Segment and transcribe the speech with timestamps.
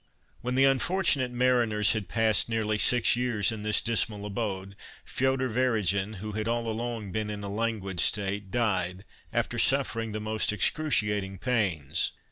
[0.41, 6.15] When the unfortunate mariners had passed nearly six years in this dismal abode, Feoder Weregin,
[6.15, 11.37] who had all along been in a languid state, died, after suffering the most excruciating
[11.37, 12.13] pains.